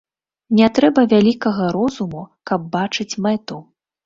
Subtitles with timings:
[0.59, 3.61] Не трэба вялікага розуму, каб бачыць мэту.